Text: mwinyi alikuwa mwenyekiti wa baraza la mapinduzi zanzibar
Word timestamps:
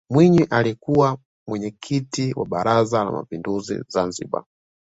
mwinyi 0.09 0.43
alikuwa 0.49 1.17
mwenyekiti 1.47 2.33
wa 2.35 2.45
baraza 2.45 3.03
la 3.03 3.11
mapinduzi 3.11 3.83
zanzibar 3.87 4.43